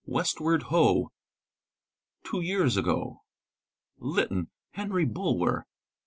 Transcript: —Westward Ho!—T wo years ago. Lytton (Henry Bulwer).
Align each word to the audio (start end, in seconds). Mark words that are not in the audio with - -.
—Westward 0.07 0.63
Ho!—T 0.63 2.29
wo 2.33 2.39
years 2.39 2.75
ago. 2.75 3.21
Lytton 3.99 4.49
(Henry 4.71 5.05
Bulwer). 5.05 5.67